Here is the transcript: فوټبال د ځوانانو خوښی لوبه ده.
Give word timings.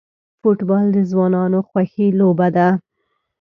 فوټبال 0.39 0.85
د 0.95 0.97
ځوانانو 1.11 1.59
خوښی 1.67 2.07
لوبه 2.19 2.47
ده. 2.55 2.67